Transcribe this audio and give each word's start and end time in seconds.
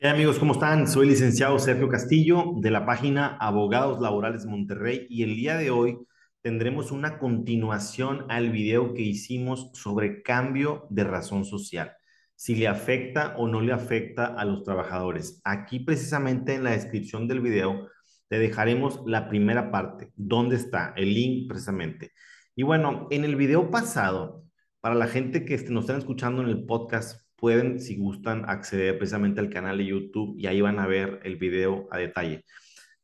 ¿Qué 0.00 0.06
amigos? 0.06 0.38
¿Cómo 0.38 0.52
están? 0.52 0.86
Soy 0.86 1.08
licenciado 1.08 1.58
Sergio 1.58 1.88
Castillo 1.88 2.52
de 2.58 2.70
la 2.70 2.86
página 2.86 3.36
Abogados 3.40 4.00
Laborales 4.00 4.46
Monterrey 4.46 5.08
y 5.10 5.24
el 5.24 5.34
día 5.34 5.56
de 5.56 5.72
hoy 5.72 5.98
tendremos 6.40 6.92
una 6.92 7.18
continuación 7.18 8.24
al 8.28 8.52
video 8.52 8.94
que 8.94 9.02
hicimos 9.02 9.72
sobre 9.74 10.22
cambio 10.22 10.86
de 10.90 11.02
razón 11.02 11.44
social, 11.44 11.96
si 12.36 12.54
le 12.54 12.68
afecta 12.68 13.34
o 13.38 13.48
no 13.48 13.60
le 13.60 13.72
afecta 13.72 14.26
a 14.26 14.44
los 14.44 14.62
trabajadores. 14.62 15.40
Aquí 15.42 15.80
precisamente 15.80 16.54
en 16.54 16.62
la 16.62 16.70
descripción 16.70 17.26
del 17.26 17.40
video 17.40 17.88
te 18.28 18.38
dejaremos 18.38 19.02
la 19.04 19.28
primera 19.28 19.72
parte, 19.72 20.12
dónde 20.14 20.54
está 20.54 20.94
el 20.96 21.12
link 21.12 21.48
precisamente. 21.48 22.12
Y 22.54 22.62
bueno, 22.62 23.08
en 23.10 23.24
el 23.24 23.34
video 23.34 23.68
pasado, 23.72 24.44
para 24.80 24.94
la 24.94 25.08
gente 25.08 25.44
que 25.44 25.56
nos 25.70 25.86
están 25.86 25.98
escuchando 25.98 26.40
en 26.40 26.50
el 26.50 26.66
podcast, 26.66 27.27
pueden, 27.38 27.80
si 27.80 27.96
gustan, 27.96 28.44
acceder 28.48 28.98
precisamente 28.98 29.40
al 29.40 29.50
canal 29.50 29.78
de 29.78 29.86
YouTube 29.86 30.36
y 30.38 30.46
ahí 30.46 30.60
van 30.60 30.78
a 30.78 30.86
ver 30.86 31.20
el 31.24 31.36
video 31.36 31.88
a 31.90 31.98
detalle. 31.98 32.44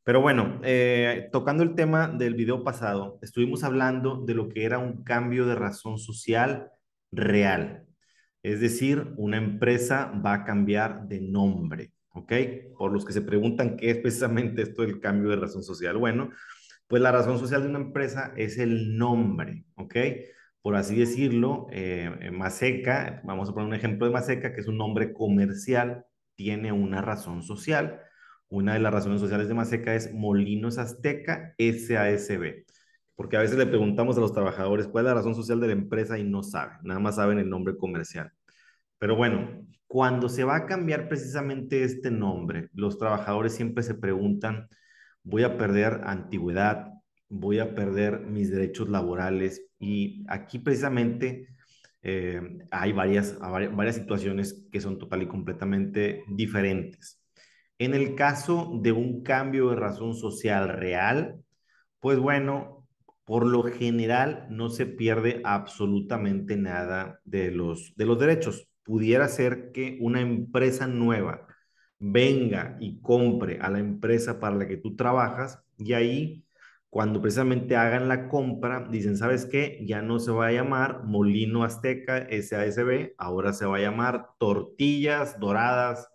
Pero 0.03 0.21
bueno, 0.21 0.61
eh, 0.63 1.29
tocando 1.33 1.63
el 1.63 1.75
tema 1.75 2.09
del 2.09 2.35
video 2.35 2.63
pasado, 2.63 3.19
estuvimos 3.23 3.65
hablando 3.65 4.23
de 4.27 4.35
lo 4.35 4.49
que 4.51 4.65
era 4.65 4.79
un 4.79 5.03
cambio 5.03 5.47
de 5.47 5.55
razón 5.55 5.99
social 5.99 6.71
real. 7.11 7.87
Es 8.43 8.61
decir, 8.61 9.15
una 9.17 9.39
empresa 9.39 10.13
va 10.25 10.35
a 10.35 10.45
cambiar 10.45 11.09
de 11.09 11.21
nombre, 11.21 11.93
¿ok? 12.11 12.33
Por 12.77 12.93
los 12.93 13.07
que 13.07 13.15
se 13.15 13.23
preguntan 13.23 13.77
qué 13.77 13.91
es 13.91 13.97
precisamente 13.99 14.63
esto 14.63 14.83
del 14.83 15.01
cambio 15.01 15.31
de 15.31 15.37
razón 15.37 15.63
social. 15.63 15.97
Bueno, 15.97 16.31
pues 16.87 17.01
la 17.01 17.13
razón 17.13 17.39
social 17.39 17.63
de 17.63 17.69
una 17.71 17.79
empresa 17.79 18.35
es 18.37 18.59
el 18.59 18.99
nombre, 18.99 19.65
¿ok? 19.77 19.97
Por 20.65 20.77
así 20.77 20.97
decirlo, 20.97 21.67
eh, 21.73 22.31
Maseca, 22.33 23.21
vamos 23.25 23.51
a 23.51 23.53
poner 23.53 23.69
un 23.69 23.75
ejemplo 23.75 24.07
de 24.07 24.15
Maseca, 24.15 24.55
que 24.55 24.63
es 24.63 24.67
un 24.67 24.79
nombre 24.79 25.13
comercial, 25.13 26.07
tiene 26.37 26.73
una 26.73 27.03
razón 27.03 27.43
social. 27.43 28.01
Una 28.49 28.73
de 28.73 28.81
las 28.81 28.95
razones 28.95 29.21
sociales 29.21 29.49
de 29.49 29.53
Maseca 29.53 29.95
es 29.95 30.15
Molinos 30.15 30.79
Azteca 30.79 31.55
SASB, 31.59 32.65
porque 33.15 33.37
a 33.37 33.41
veces 33.41 33.59
le 33.59 33.67
preguntamos 33.67 34.17
a 34.17 34.21
los 34.21 34.33
trabajadores 34.33 34.89
cuál 34.89 35.05
es 35.05 35.09
la 35.11 35.15
razón 35.17 35.35
social 35.35 35.61
de 35.61 35.67
la 35.67 35.75
empresa 35.75 36.19
y 36.19 36.25
no 36.25 36.43
saben, 36.43 36.79
nada 36.83 36.99
más 36.99 37.17
saben 37.17 37.39
el 37.39 37.51
nombre 37.51 37.77
comercial. 37.77 38.33
Pero 38.99 39.17
bueno, 39.17 39.67
cuando 39.87 40.31
se 40.31 40.45
va 40.45 40.57
a 40.57 40.67
cambiar 40.67 41.09
precisamente 41.09 41.85
este 41.85 42.11
nombre, 42.11 42.71
los 42.73 42.99
trabajadores 42.99 43.55
siempre 43.55 43.83
se 43.83 43.97
preguntan, 43.97 44.69
voy 45.25 45.43
a 45.43 45.59
perder 45.59 46.01
antigüedad, 46.05 46.94
voy 47.29 47.59
a 47.59 47.75
perder 47.75 48.21
mis 48.21 48.51
derechos 48.51 48.89
laborales. 48.89 49.67
Y 49.79 50.25
aquí 50.29 50.59
precisamente 50.59 51.49
eh, 52.03 52.41
hay 52.71 52.93
varias, 52.93 53.39
varias 53.41 53.97
situaciones 53.97 54.67
que 54.71 54.81
son 54.81 54.99
total 54.99 55.23
y 55.23 55.29
completamente 55.29 56.25
diferentes. 56.29 57.21
En 57.79 57.95
el 57.95 58.15
caso 58.15 58.79
de 58.83 58.93
un 58.93 59.23
cambio 59.23 59.71
de 59.71 59.77
razón 59.77 60.15
social 60.15 60.69
real, 60.69 61.43
pues 62.01 62.19
bueno, 62.19 62.87
por 63.25 63.47
lo 63.47 63.63
general 63.65 64.47
no 64.51 64.69
se 64.69 64.87
pierde 64.87 65.41
absolutamente 65.45 66.57
nada 66.57 67.21
de 67.25 67.51
los, 67.51 67.95
de 67.97 68.07
los 68.07 68.19
derechos. 68.19 68.69
Pudiera 68.83 69.29
ser 69.29 69.73
que 69.73 69.99
una 70.01 70.21
empresa 70.21 70.87
nueva 70.87 71.47
venga 71.99 72.77
y 72.81 73.01
compre 73.01 73.59
a 73.61 73.71
la 73.71 73.79
empresa 73.79 74.39
para 74.39 74.57
la 74.57 74.69
que 74.69 74.77
tú 74.77 74.95
trabajas 74.95 75.63
y 75.79 75.95
ahí 75.95 76.45
cuando 76.95 77.21
precisamente 77.21 77.75
hagan 77.75 78.07
la 78.07 78.29
compra, 78.29 78.87
dicen, 78.89 79.17
¿sabes 79.17 79.47
qué? 79.47 79.81
Ya 79.85 80.01
no 80.01 80.21
se 80.21 80.31
va 80.31 80.47
a 80.47 80.53
llamar 80.53 81.03
Molino 81.03 81.65
Azteca 81.65 82.29
SASB, 82.31 83.15
ahora 83.19 83.53
se 83.53 83.67
va 83.67 83.79
a 83.79 83.81
llamar 83.81 84.29
Tortillas 84.39 85.41
Doradas 85.41 86.09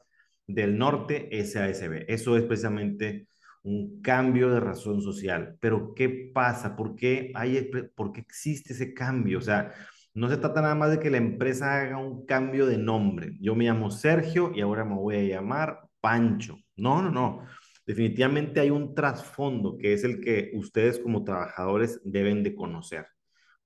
del 0.47 0.77
Norte 0.77 1.27
SASB. 1.44 2.05
Eso 2.07 2.38
es 2.38 2.44
precisamente 2.44 3.27
un 3.61 4.02
cambio 4.02 4.52
de 4.52 4.61
razón 4.61 5.02
social. 5.02 5.57
Pero 5.59 5.94
¿qué 5.94 6.31
pasa? 6.34 6.78
¿Por 6.78 6.95
qué, 6.95 7.34
hay, 7.35 7.69
¿Por 7.94 8.13
qué 8.13 8.22
existe 8.22 8.72
ese 8.72 8.94
cambio? 8.94 9.39
O 9.39 9.41
sea, 9.41 9.73
no 10.13 10.29
se 10.29 10.38
trata 10.38 10.62
nada 10.62 10.75
más 10.75 10.91
de 10.91 11.00
que 11.00 11.09
la 11.09 11.18
empresa 11.18 11.78
haga 11.78 11.97
un 11.97 12.25
cambio 12.25 12.66
de 12.66 12.78
nombre. 12.78 13.35
Yo 13.41 13.53
me 13.53 13.66
llamo 13.66 13.91
Sergio 13.91 14.53
y 14.56 14.62
ahora 14.62 14.85
me 14.85 14.95
voy 14.95 15.18
a 15.18 15.23
llamar 15.23 15.89
Pancho. 16.00 16.57
No, 16.78 17.01
no, 17.01 17.12
no 17.12 17.45
definitivamente 17.89 18.59
hay 18.59 18.69
un 18.69 18.94
trasfondo 18.94 19.75
que 19.75 19.94
es 19.94 20.03
el 20.03 20.22
que 20.22 20.51
ustedes 20.53 21.00
como 21.00 21.23
trabajadores 21.23 22.00
deben 22.03 22.44
de 22.44 22.53
conocer. 22.53 23.07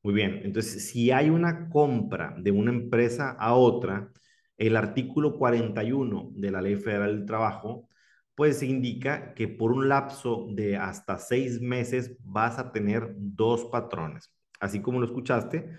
Muy 0.01 0.13
bien, 0.13 0.39
entonces 0.45 0.87
si 0.89 1.11
hay 1.11 1.29
una 1.29 1.67
compra 1.67 2.33
de 2.39 2.51
una 2.51 2.71
empresa 2.71 3.31
a 3.31 3.53
otra, 3.53 4.09
el 4.55 4.77
artículo 4.77 5.37
41 5.37 6.31
de 6.35 6.51
la 6.51 6.61
Ley 6.61 6.77
Federal 6.77 7.17
del 7.17 7.25
Trabajo, 7.25 7.89
pues 8.33 8.63
indica 8.63 9.33
que 9.33 9.49
por 9.49 9.73
un 9.73 9.89
lapso 9.89 10.47
de 10.51 10.77
hasta 10.77 11.17
seis 11.17 11.59
meses 11.59 12.15
vas 12.23 12.59
a 12.59 12.71
tener 12.71 13.13
dos 13.17 13.65
patrones. 13.65 14.33
Así 14.61 14.81
como 14.81 15.01
lo 15.01 15.05
escuchaste, 15.05 15.69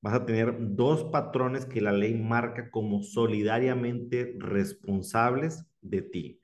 vas 0.00 0.14
a 0.14 0.24
tener 0.24 0.54
dos 0.56 1.02
patrones 1.10 1.66
que 1.66 1.80
la 1.80 1.90
ley 1.90 2.14
marca 2.14 2.70
como 2.70 3.02
solidariamente 3.02 4.36
responsables 4.38 5.66
de 5.80 6.02
ti. 6.02 6.40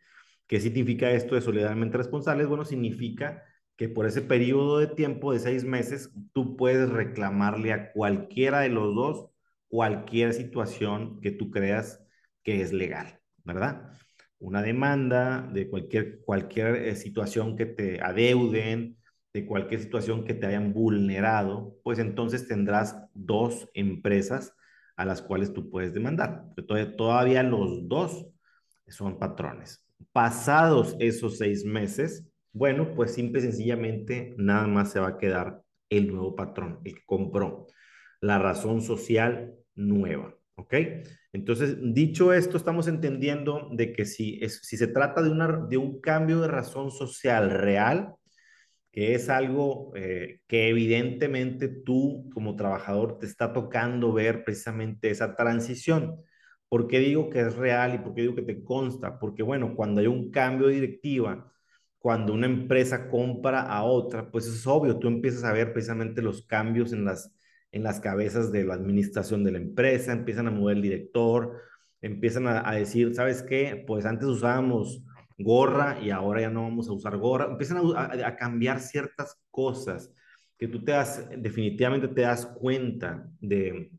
¿Qué 0.47 0.61
significa 0.61 1.11
esto 1.11 1.35
de 1.35 1.41
solidariamente 1.41 1.97
responsables? 1.97 2.47
Bueno, 2.49 2.65
significa 2.65 3.43
que 3.77 3.89
por 3.89 4.07
ese 4.07 4.23
periodo 4.23 4.79
de 4.79 4.87
tiempo 4.87 5.33
de 5.33 5.39
seis 5.41 5.65
meses, 5.65 6.11
tú 6.33 6.57
puedes 6.57 6.91
reclamarle 6.91 7.73
a 7.73 7.93
cualquiera 7.93 8.61
de 8.61 8.69
los 8.69 8.95
dos 8.95 9.31
cualquier 9.69 10.33
situación 10.33 11.21
que 11.21 11.31
tú 11.33 11.51
creas 11.51 12.01
que 12.43 12.61
es 12.61 12.73
legal, 12.73 13.21
¿verdad? 13.43 13.91
Una 14.39 14.63
demanda 14.63 15.49
de 15.53 15.69
cualquier, 15.69 16.21
cualquier 16.21 16.77
eh, 16.77 16.97
situación 16.97 17.57
que 17.57 17.67
te 17.67 18.01
adeuden, 18.01 18.99
de 19.33 19.47
cualquier 19.47 19.81
situación 19.81 20.25
que 20.25 20.35
te 20.35 20.47
hayan 20.47 20.73
vulnerado, 20.73 21.77
pues 21.83 21.99
entonces 21.99 22.47
tendrás 22.47 22.97
dos 23.15 23.69
empresas 23.75 24.55
a 24.97 25.05
las 25.05 25.23
cuales 25.23 25.53
tú 25.53 25.71
puedes 25.71 25.93
demandar. 25.93 26.45
Todavía 26.97 27.43
los 27.43 27.89
dos 27.89 28.29
son 28.87 29.19
patrones. 29.19 29.84
Pasados 30.15 30.97
esos 31.01 31.39
seis 31.39 31.65
meses, 31.65 32.25
bueno, 32.53 32.95
pues 32.95 33.13
simple 33.13 33.41
y 33.41 33.43
sencillamente 33.43 34.33
nada 34.39 34.69
más 34.69 34.93
se 34.93 35.01
va 35.01 35.09
a 35.09 35.19
quedar 35.19 35.61
el 35.91 36.07
nuevo 36.07 36.37
patrón, 36.37 36.79
el 36.85 36.95
que 36.95 37.05
compró, 37.05 37.67
la 38.21 38.39
razón 38.39 38.81
social 38.81 39.53
nueva, 39.75 40.37
¿ok? 40.55 40.75
Entonces, 41.33 41.77
dicho 41.83 42.33
esto, 42.33 42.57
estamos 42.57 42.87
entendiendo 42.87 43.71
de 43.73 43.93
que 43.93 44.05
si, 44.05 44.39
es, 44.41 44.61
si 44.63 44.77
se 44.77 44.87
trata 44.87 45.21
de, 45.21 45.31
una, 45.31 45.67
de 45.69 45.79
un 45.79 46.01
cambio 46.01 46.41
de 46.41 46.47
razón 46.47 46.93
social 46.93 47.51
real, 47.51 48.15
que 48.93 49.17
es 49.17 49.29
algo 49.29 49.91
eh, 49.97 50.39
que 50.47 50.69
evidentemente 50.69 51.67
tú 51.67 52.31
como 52.33 52.55
trabajador 52.55 53.19
te 53.19 53.27
está 53.27 53.53
tocando 53.53 54.13
ver 54.13 54.45
precisamente 54.45 55.11
esa 55.11 55.35
transición. 55.35 56.21
¿Por 56.75 56.89
qué 56.89 56.99
digo 56.99 57.31
que 57.31 57.39
es 57.39 57.55
real 57.55 57.95
y 57.95 57.99
por 57.99 58.15
qué 58.15 58.23
digo 58.23 58.35
que 58.35 58.43
te 58.43 58.65
consta? 58.65 59.21
Porque, 59.21 59.45
bueno, 59.45 59.77
cuando 59.77 60.01
hay 60.01 60.09
un 60.09 60.33
cambio 60.33 60.67
de 60.67 60.75
directiva, 60.75 61.53
cuando 62.01 62.35
una 62.35 62.47
empresa 62.47 63.09
compra 63.09 63.61
a 63.63 63.85
otra, 63.85 64.29
pues 64.29 64.49
es 64.49 64.67
obvio, 64.67 64.99
tú 64.99 65.07
empiezas 65.07 65.45
a 65.45 65.53
ver 65.53 65.73
precisamente 65.73 66.21
los 66.21 66.45
cambios 66.45 66.93
en 66.93 67.05
las, 67.05 67.33
en 67.71 67.85
las 67.85 68.01
cabezas 68.01 68.51
de 68.51 68.65
la 68.65 68.75
administración 68.75 69.45
de 69.45 69.53
la 69.53 69.59
empresa, 69.59 70.11
empiezan 70.11 70.49
a 70.49 70.51
mover 70.51 70.79
el 70.79 70.83
director, 70.83 71.63
empiezan 72.03 72.49
a, 72.49 72.73
decir, 72.73 73.15
¿sabes 73.15 73.45
qué? 73.45 73.85
Pues 73.87 74.05
antes 74.05 74.27
usábamos 74.27 75.05
gorra 75.39 76.01
y 76.03 76.11
ahora 76.11 76.41
ya 76.41 76.51
no 76.51 76.63
vamos 76.63 76.89
a 76.89 76.93
usar 76.93 77.17
gorra, 77.19 77.53
empiezan 77.53 77.83
a, 77.97 78.35
cambiar 78.35 78.81
ciertas 78.81 79.41
cosas 79.53 80.13
que 80.59 80.67
tú 80.67 80.83
te 80.83 80.91
das, 80.91 81.25
definitivamente 81.39 82.09
te 82.09 82.23
das 82.23 82.47
cuenta 82.47 83.31
de, 83.41 83.93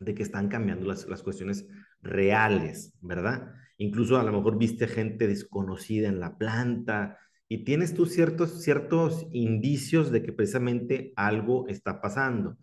de 0.00 0.14
que 0.16 0.24
están 0.24 0.48
cambiando 0.48 0.88
las, 0.88 1.06
las 1.06 1.22
cuestiones 1.22 1.64
reales, 2.02 2.94
¿verdad? 3.00 3.52
Incluso 3.76 4.18
a 4.18 4.22
lo 4.24 4.32
mejor 4.32 4.58
viste 4.58 4.88
gente 4.88 5.26
desconocida 5.26 6.08
en 6.08 6.20
la 6.20 6.36
planta 6.36 7.18
y 7.48 7.64
tienes 7.64 7.94
tú 7.94 8.06
ciertos, 8.06 8.62
ciertos 8.62 9.26
indicios 9.32 10.10
de 10.10 10.22
que 10.22 10.32
precisamente 10.32 11.12
algo 11.16 11.66
está 11.68 12.00
pasando. 12.00 12.58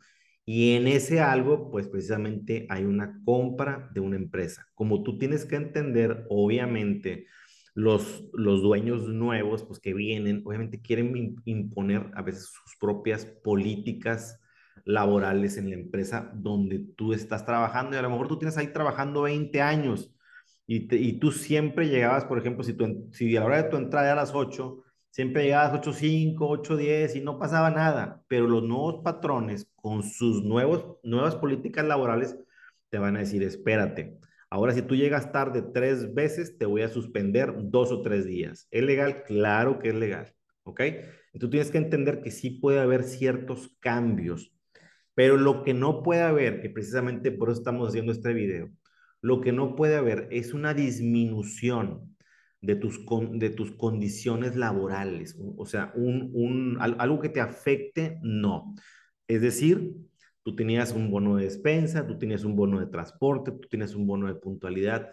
Y 0.46 0.74
en 0.74 0.88
ese 0.88 1.22
algo, 1.22 1.72
pues 1.72 1.88
precisamente 1.88 2.68
hay 2.70 2.86
una 2.86 3.20
compra 3.26 3.90
de 3.94 4.00
una 4.00 4.16
empresa. 4.16 4.68
Como 4.76 5.02
tú 5.02 5.18
tienes 5.18 5.46
que 5.46 5.56
entender, 5.56 6.26
obviamente, 6.30 7.26
los, 7.74 8.26
los 8.34 8.62
dueños 8.62 9.08
nuevos, 9.08 9.64
pues 9.64 9.80
que 9.80 9.94
vienen, 9.94 10.44
obviamente 10.46 10.82
quieren 10.82 11.36
imponer 11.46 12.12
a 12.14 12.22
veces 12.22 12.46
sus 12.46 12.78
propias 12.80 13.26
políticas 13.26 14.40
laborales 14.84 15.58
en 15.58 15.70
la 15.70 15.76
empresa 15.76 16.32
donde 16.34 16.80
tú 16.96 17.14
estás 17.14 17.46
trabajando 17.46 17.96
y 17.96 18.00
a 18.00 18.02
lo 18.02 18.10
mejor 18.10 18.28
tú 18.28 18.38
tienes 18.38 18.58
ahí 18.58 18.68
trabajando 18.68 19.24
20 19.24 19.62
años 19.62 20.14
y, 20.68 20.94
y 20.96 21.20
tú 21.20 21.32
siempre 21.32 21.88
llegabas, 21.88 22.26
por 22.26 22.38
ejemplo, 22.38 22.64
si, 22.64 22.74
tu, 22.74 23.10
si 23.12 23.36
a 23.38 23.42
la 23.42 23.46
hora 23.46 23.64
de 23.64 23.70
tu 23.70 23.78
entrada 23.78 24.12
a 24.14 24.16
las 24.16 24.34
8, 24.34 24.84
siempre 25.10 25.44
llegabas 25.44 25.74
8.05, 25.82 26.38
8.10 26.38 27.16
y 27.16 27.22
no 27.22 27.40
pasaba 27.40 27.70
nada, 27.72 28.22
pero 28.28 28.48
los 28.48 28.64
nuevos 28.64 29.02
patrones 29.04 29.70
con 29.76 30.04
sus 30.04 30.44
nuevos, 30.44 30.98
nuevas 31.04 31.36
políticas 31.36 31.86
laborales 31.86 32.38
te 32.90 32.98
van 32.98 33.16
a 33.16 33.20
decir, 33.20 33.44
espérate, 33.44 34.20
Ahora, 34.56 34.74
si 34.74 34.82
tú 34.82 34.96
llegas 34.96 35.34
tarde 35.34 35.62
tres 35.62 36.14
veces, 36.14 36.58
te 36.58 36.66
voy 36.66 36.82
a 36.82 36.88
suspender 36.88 37.54
dos 37.58 37.92
o 37.92 38.02
tres 38.02 38.26
días. 38.26 38.70
¿Es 38.72 38.84
legal? 38.84 39.24
Claro 39.24 39.80
que 39.80 39.90
es 39.90 39.96
legal. 39.96 40.34
¿Ok? 40.64 40.80
Entonces 41.34 41.50
tienes 41.50 41.72
que 41.72 41.78
entender 41.78 42.22
que 42.22 42.32
sí 42.32 42.52
puede 42.52 42.80
haber 42.80 43.04
ciertos 43.04 43.76
cambios, 43.82 44.54
pero 45.16 45.38
lo 45.38 45.64
que 45.64 45.74
no 45.74 46.04
puede 46.04 46.22
haber, 46.22 46.62
que 46.62 46.70
precisamente 46.70 47.32
por 47.32 47.50
eso 47.50 47.60
estamos 47.60 47.90
haciendo 47.90 48.12
este 48.12 48.34
video, 48.34 48.70
lo 49.22 49.42
que 49.42 49.52
no 49.52 49.76
puede 49.76 49.96
haber 49.96 50.28
es 50.30 50.54
una 50.54 50.74
disminución 50.74 52.16
de 52.62 52.76
tus, 52.76 53.00
de 53.34 53.50
tus 53.50 53.72
condiciones 53.72 54.56
laborales, 54.56 55.38
o 55.40 55.66
sea, 55.66 55.92
un, 55.96 56.32
un, 56.34 56.78
algo 56.80 57.20
que 57.20 57.30
te 57.30 57.42
afecte, 57.42 58.20
no. 58.22 58.76
Es 59.28 59.42
decir, 59.42 59.96
tú 60.44 60.56
tenías 60.56 60.92
un 60.92 61.10
bono 61.10 61.38
de 61.38 61.46
despensa, 61.46 62.06
tú 62.06 62.18
tenías 62.18 62.44
un 62.44 62.56
bono 62.56 62.80
de 62.80 62.88
transporte, 62.88 63.52
tú 63.52 63.68
tienes 63.68 63.96
un 63.96 64.06
bono 64.06 64.28
de 64.28 64.36
puntualidad, 64.36 65.10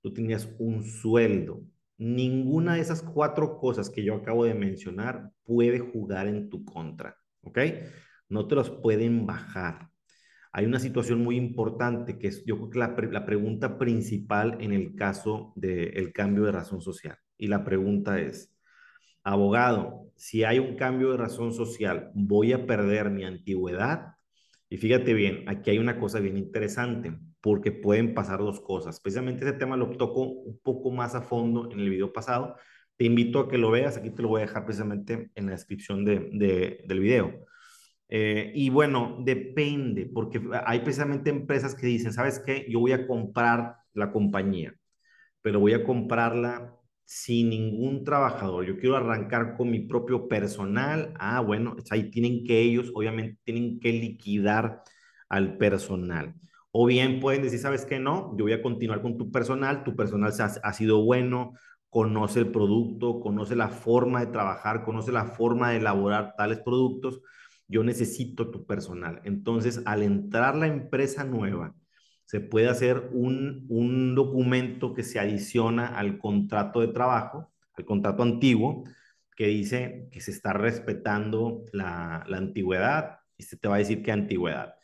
tú 0.00 0.12
tenías 0.12 0.48
un 0.58 0.84
sueldo. 0.84 1.62
Ninguna 1.98 2.74
de 2.74 2.80
esas 2.80 3.02
cuatro 3.02 3.58
cosas 3.58 3.88
que 3.88 4.04
yo 4.04 4.14
acabo 4.14 4.44
de 4.44 4.54
mencionar 4.54 5.30
puede 5.44 5.78
jugar 5.78 6.26
en 6.28 6.50
tu 6.50 6.64
contra, 6.64 7.16
¿ok? 7.42 7.58
No 8.28 8.46
te 8.48 8.54
los 8.54 8.70
pueden 8.70 9.26
bajar. 9.26 9.90
Hay 10.52 10.64
una 10.64 10.80
situación 10.80 11.22
muy 11.22 11.36
importante 11.36 12.18
que 12.18 12.28
es, 12.28 12.44
yo 12.46 12.56
creo 12.56 12.70
que 12.70 13.06
la, 13.08 13.26
pregunta 13.26 13.78
principal 13.78 14.56
en 14.60 14.72
el 14.72 14.94
caso 14.94 15.52
del 15.54 16.12
cambio 16.14 16.44
de 16.44 16.52
razón 16.52 16.80
social. 16.80 17.18
Y 17.36 17.48
la 17.48 17.62
pregunta 17.62 18.20
es, 18.20 18.56
abogado, 19.22 20.10
si 20.16 20.44
hay 20.44 20.58
un 20.58 20.76
cambio 20.76 21.10
de 21.12 21.18
razón 21.18 21.52
social, 21.52 22.10
¿voy 22.14 22.52
a 22.54 22.66
perder 22.66 23.10
mi 23.10 23.24
antigüedad? 23.24 24.14
Y 24.68 24.78
fíjate 24.78 25.14
bien, 25.14 25.44
aquí 25.48 25.70
hay 25.70 25.78
una 25.78 26.00
cosa 26.00 26.20
bien 26.20 26.38
interesante 26.38 27.12
porque 27.40 27.70
pueden 27.70 28.14
pasar 28.14 28.38
dos 28.38 28.60
cosas. 28.60 28.98
Precisamente 29.00 29.44
ese 29.44 29.52
tema 29.52 29.76
lo 29.76 29.90
toco 29.90 30.22
un 30.22 30.58
poco 30.60 30.90
más 30.90 31.14
a 31.14 31.22
fondo 31.22 31.70
en 31.70 31.80
el 31.80 31.90
video 31.90 32.12
pasado. 32.12 32.56
Te 32.96 33.04
invito 33.04 33.40
a 33.40 33.48
que 33.48 33.58
lo 33.58 33.70
veas, 33.70 33.96
aquí 33.96 34.10
te 34.10 34.22
lo 34.22 34.28
voy 34.28 34.40
a 34.40 34.46
dejar 34.46 34.64
precisamente 34.64 35.30
en 35.34 35.46
la 35.46 35.52
descripción 35.52 36.04
de, 36.04 36.80
del 36.86 37.00
video. 37.00 37.46
Eh, 38.08 38.52
y 38.54 38.70
bueno, 38.70 39.18
depende, 39.24 40.06
porque 40.12 40.40
hay 40.64 40.80
precisamente 40.80 41.30
empresas 41.30 41.74
que 41.74 41.86
dicen, 41.86 42.12
¿sabes 42.12 42.38
qué? 42.38 42.66
Yo 42.68 42.80
voy 42.80 42.92
a 42.92 43.06
comprar 43.06 43.76
la 43.94 44.12
compañía, 44.12 44.74
pero 45.42 45.60
voy 45.60 45.74
a 45.74 45.84
comprarla 45.84 46.76
sin 47.04 47.50
ningún 47.50 48.04
trabajador. 48.04 48.66
Yo 48.66 48.78
quiero 48.78 48.96
arrancar 48.96 49.56
con 49.56 49.70
mi 49.70 49.80
propio 49.80 50.28
personal. 50.28 51.14
Ah, 51.18 51.40
bueno, 51.40 51.76
ahí 51.90 52.10
tienen 52.10 52.44
que 52.44 52.60
ellos, 52.60 52.90
obviamente, 52.94 53.38
tienen 53.44 53.80
que 53.80 53.92
liquidar 53.92 54.82
al 55.28 55.56
personal. 55.56 56.34
O 56.72 56.86
bien 56.86 57.20
pueden 57.20 57.42
decir, 57.42 57.58
¿sabes 57.60 57.86
qué? 57.86 57.98
No, 57.98 58.36
yo 58.36 58.44
voy 58.44 58.52
a 58.52 58.62
continuar 58.62 59.02
con 59.02 59.16
tu 59.16 59.30
personal, 59.30 59.84
tu 59.84 59.96
personal 59.96 60.32
ha, 60.62 60.72
sido 60.72 61.02
bueno, 61.04 61.54
conoce 61.88 62.40
el 62.40 62.50
producto, 62.50 63.20
conoce 63.20 63.56
la 63.56 63.68
forma 63.68 64.20
de 64.20 64.32
trabajar, 64.32 64.84
conoce 64.84 65.12
la 65.12 65.24
forma 65.26 65.70
de 65.70 65.78
elaborar 65.78 66.34
tales 66.36 66.60
productos, 66.60 67.20
yo 67.68 67.84
necesito 67.84 68.50
tu 68.50 68.66
personal. 68.66 69.20
Entonces, 69.24 69.82
al 69.86 70.02
entrar 70.02 70.56
la 70.56 70.66
empresa 70.66 71.24
nueva, 71.24 71.74
se 72.24 72.40
puede 72.40 72.68
hacer 72.68 73.08
un, 73.12 73.66
un 73.68 74.14
documento 74.14 74.94
que 74.94 75.02
se 75.02 75.20
adiciona 75.20 75.86
al 75.86 76.18
contrato 76.18 76.80
de 76.80 76.88
trabajo, 76.88 77.52
al 77.74 77.84
contrato 77.84 78.22
antiguo, 78.22 78.84
que 79.36 79.46
dice 79.48 80.08
que 80.10 80.20
se 80.20 80.30
está 80.30 80.52
respetando 80.52 81.64
la, 81.72 82.24
la 82.26 82.38
antigüedad 82.38 83.18
y 83.36 83.44
se 83.44 83.56
te 83.56 83.68
va 83.68 83.76
a 83.76 83.78
decir 83.78 84.02
qué 84.02 84.12
antigüedad. 84.12 84.74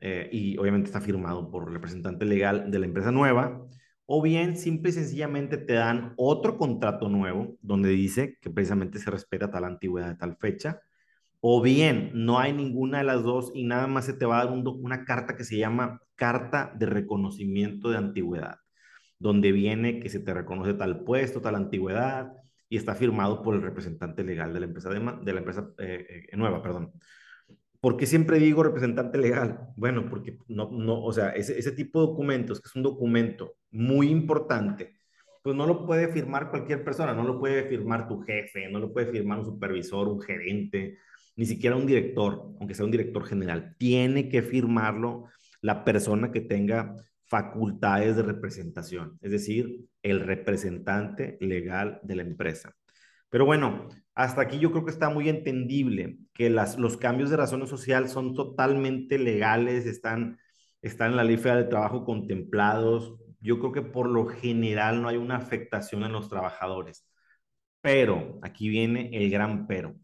Eh, 0.00 0.28
y 0.32 0.58
obviamente 0.58 0.88
está 0.88 1.00
firmado 1.00 1.50
por 1.50 1.66
el 1.68 1.74
representante 1.74 2.26
legal 2.26 2.70
de 2.70 2.78
la 2.78 2.86
empresa 2.86 3.10
nueva, 3.10 3.66
o 4.06 4.20
bien 4.20 4.56
simple 4.56 4.90
y 4.90 4.92
sencillamente 4.92 5.56
te 5.56 5.72
dan 5.72 6.12
otro 6.18 6.58
contrato 6.58 7.08
nuevo 7.08 7.56
donde 7.62 7.88
dice 7.88 8.36
que 8.42 8.50
precisamente 8.50 8.98
se 8.98 9.10
respeta 9.10 9.50
tal 9.50 9.64
antigüedad 9.64 10.08
de 10.08 10.16
tal 10.16 10.36
fecha, 10.36 10.82
o 11.46 11.60
bien 11.60 12.10
no 12.14 12.38
hay 12.38 12.54
ninguna 12.54 12.98
de 12.98 13.04
las 13.04 13.22
dos 13.22 13.52
y 13.54 13.64
nada 13.64 13.86
más 13.86 14.06
se 14.06 14.14
te 14.14 14.24
va 14.24 14.40
a 14.40 14.46
dar 14.46 14.54
una 14.54 15.04
carta 15.04 15.36
que 15.36 15.44
se 15.44 15.58
llama 15.58 16.00
carta 16.14 16.72
de 16.74 16.86
reconocimiento 16.86 17.90
de 17.90 17.98
antigüedad, 17.98 18.60
donde 19.18 19.52
viene 19.52 20.00
que 20.00 20.08
se 20.08 20.20
te 20.20 20.32
reconoce 20.32 20.72
tal 20.72 21.04
puesto, 21.04 21.42
tal 21.42 21.56
antigüedad 21.56 22.32
y 22.70 22.78
está 22.78 22.94
firmado 22.94 23.42
por 23.42 23.54
el 23.54 23.60
representante 23.60 24.24
legal 24.24 24.54
de 24.54 24.60
la 24.60 24.66
empresa, 24.66 24.88
de, 24.88 25.32
la 25.34 25.38
empresa 25.38 25.68
eh, 25.76 26.28
eh, 26.32 26.36
nueva, 26.38 26.62
perdón. 26.62 26.92
¿Por 27.78 27.98
qué 27.98 28.06
siempre 28.06 28.38
digo 28.38 28.62
representante 28.62 29.18
legal? 29.18 29.68
Bueno, 29.76 30.08
porque 30.08 30.38
no, 30.48 30.70
no, 30.72 31.04
o 31.04 31.12
sea, 31.12 31.28
ese, 31.32 31.58
ese 31.58 31.72
tipo 31.72 32.00
de 32.00 32.06
documentos, 32.06 32.58
que 32.58 32.68
es 32.68 32.74
un 32.74 32.84
documento 32.84 33.56
muy 33.70 34.08
importante, 34.08 34.94
pues 35.42 35.54
no 35.54 35.66
lo 35.66 35.84
puede 35.84 36.08
firmar 36.08 36.48
cualquier 36.48 36.82
persona, 36.82 37.12
no 37.12 37.22
lo 37.22 37.38
puede 37.38 37.64
firmar 37.64 38.08
tu 38.08 38.22
jefe, 38.22 38.70
no 38.70 38.78
lo 38.78 38.94
puede 38.94 39.12
firmar 39.12 39.40
un 39.40 39.44
supervisor, 39.44 40.08
un 40.08 40.22
gerente, 40.22 40.96
ni 41.36 41.46
siquiera 41.46 41.76
un 41.76 41.86
director, 41.86 42.54
aunque 42.58 42.74
sea 42.74 42.84
un 42.84 42.90
director 42.90 43.24
general. 43.24 43.74
Tiene 43.78 44.28
que 44.28 44.42
firmarlo 44.42 45.26
la 45.60 45.84
persona 45.84 46.30
que 46.30 46.40
tenga 46.40 46.94
facultades 47.24 48.16
de 48.16 48.22
representación, 48.22 49.18
es 49.20 49.32
decir, 49.32 49.86
el 50.02 50.20
representante 50.20 51.38
legal 51.40 52.00
de 52.02 52.16
la 52.16 52.22
empresa. 52.22 52.74
Pero 53.30 53.46
bueno, 53.46 53.88
hasta 54.14 54.42
aquí 54.42 54.58
yo 54.60 54.70
creo 54.70 54.84
que 54.84 54.92
está 54.92 55.10
muy 55.10 55.28
entendible 55.28 56.18
que 56.32 56.50
los 56.50 56.96
cambios 56.98 57.30
de 57.30 57.36
razón 57.36 57.66
social 57.66 58.08
son 58.08 58.34
totalmente 58.34 59.18
legales, 59.18 59.86
están, 59.86 60.38
están 60.82 61.12
en 61.12 61.16
la 61.16 61.24
ley 61.24 61.36
federal 61.36 61.64
de 61.64 61.70
trabajo 61.70 62.04
contemplados. 62.04 63.16
Yo 63.40 63.58
creo 63.58 63.72
que 63.72 63.82
por 63.82 64.08
lo 64.08 64.26
general 64.26 65.02
no 65.02 65.08
hay 65.08 65.16
una 65.16 65.36
afectación 65.36 66.04
en 66.04 66.12
los 66.12 66.28
trabajadores. 66.28 67.08
Pero, 67.80 68.38
aquí 68.42 68.68
viene 68.68 69.10
el 69.12 69.30
gran 69.30 69.66
pero. 69.66 69.96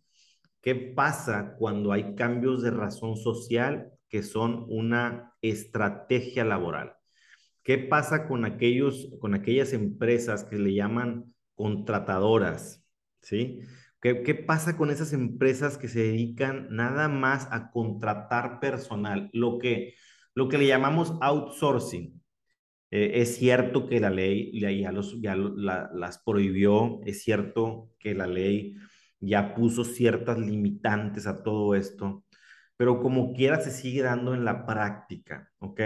¿Qué 0.62 0.74
pasa 0.74 1.54
cuando 1.58 1.92
hay 1.92 2.14
cambios 2.14 2.62
de 2.62 2.70
razón 2.70 3.16
social 3.16 3.92
que 4.08 4.22
son 4.22 4.66
una 4.68 5.34
estrategia 5.40 6.44
laboral? 6.44 6.94
¿Qué 7.62 7.78
pasa 7.78 8.26
con, 8.28 8.44
aquellos, 8.44 9.08
con 9.20 9.34
aquellas 9.34 9.72
empresas 9.72 10.44
que 10.44 10.58
le 10.58 10.74
llaman 10.74 11.34
contratadoras? 11.54 12.84
¿Sí? 13.22 13.60
¿Qué, 14.00 14.34
pasa 14.34 14.76
con 14.78 14.90
esas 14.90 15.12
empresas 15.12 15.76
que 15.76 15.88
se 15.88 16.00
dedican 16.00 16.68
nada 16.70 17.08
más 17.08 17.48
a 17.50 17.70
contratar 17.70 18.58
personal? 18.58 19.28
Lo 19.32 19.58
que, 19.58 19.94
lo 20.34 20.48
que 20.48 20.56
le 20.58 20.66
llamamos 20.66 21.14
outsourcing. 21.20 22.20
Eh, 22.90 23.20
es 23.20 23.36
cierto 23.36 23.86
que 23.86 24.00
la 24.00 24.10
ley 24.10 24.58
ya, 24.58 24.90
los, 24.90 25.20
ya 25.20 25.36
las 25.36 26.18
prohibió, 26.24 27.00
es 27.04 27.22
cierto 27.22 27.90
que 27.98 28.14
la 28.14 28.26
ley 28.26 28.74
ya 29.20 29.54
puso 29.54 29.84
ciertas 29.84 30.38
limitantes 30.38 31.26
a 31.26 31.42
todo 31.42 31.74
esto, 31.74 32.24
pero 32.76 33.00
como 33.00 33.32
quiera 33.34 33.60
se 33.60 33.70
sigue 33.70 34.02
dando 34.02 34.34
en 34.34 34.44
la 34.44 34.66
práctica, 34.66 35.50
¿ok? 35.58 35.80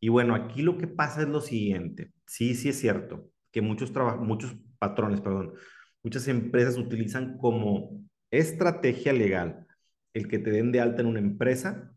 Y 0.00 0.08
bueno, 0.08 0.34
aquí 0.34 0.62
lo 0.62 0.78
que 0.78 0.88
pasa 0.88 1.22
es 1.22 1.28
lo 1.28 1.40
siguiente, 1.40 2.12
sí, 2.26 2.54
sí 2.54 2.70
es 2.70 2.80
cierto, 2.80 3.30
que 3.50 3.60
muchos, 3.60 3.92
muchos 4.20 4.56
patrones, 4.78 5.20
perdón, 5.20 5.54
muchas 6.02 6.26
empresas 6.28 6.78
utilizan 6.78 7.36
como 7.38 8.02
estrategia 8.30 9.12
legal 9.12 9.66
el 10.14 10.28
que 10.28 10.38
te 10.38 10.50
den 10.50 10.72
de 10.72 10.80
alta 10.80 11.02
en 11.02 11.08
una 11.08 11.20
empresa 11.20 11.94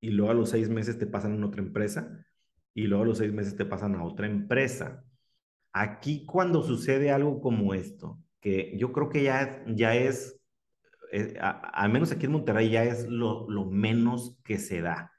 y 0.00 0.10
luego 0.10 0.32
a 0.32 0.34
los 0.34 0.50
seis 0.50 0.68
meses 0.68 0.98
te 0.98 1.06
pasan 1.06 1.42
a 1.42 1.46
otra 1.46 1.62
empresa 1.62 2.24
y 2.74 2.86
luego 2.86 3.04
a 3.04 3.06
los 3.06 3.18
seis 3.18 3.32
meses 3.32 3.56
te 3.56 3.64
pasan 3.64 3.94
a 3.94 4.04
otra 4.04 4.26
empresa. 4.26 5.04
Aquí 5.72 6.26
cuando 6.26 6.62
sucede 6.62 7.10
algo 7.10 7.40
como 7.40 7.74
esto, 7.74 8.18
que 8.42 8.76
yo 8.76 8.92
creo 8.92 9.08
que 9.08 9.22
ya, 9.22 9.64
ya 9.68 9.94
es, 9.94 10.38
eh, 11.12 11.34
al 11.40 11.90
menos 11.90 12.12
aquí 12.12 12.26
en 12.26 12.32
Monterrey 12.32 12.70
ya 12.70 12.84
es 12.84 13.06
lo, 13.08 13.48
lo 13.48 13.64
menos 13.64 14.38
que 14.44 14.58
se 14.58 14.82
da. 14.82 15.12